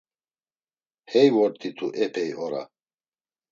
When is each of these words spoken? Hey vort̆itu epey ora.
Hey 1.11 1.27
vort̆itu 1.35 1.87
epey 2.05 2.31
ora. 2.45 2.63